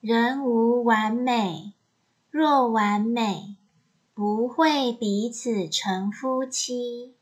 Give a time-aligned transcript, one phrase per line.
[0.00, 1.72] 人无完美
[2.30, 3.56] 若完美
[4.12, 7.14] 不会彼此成夫妻。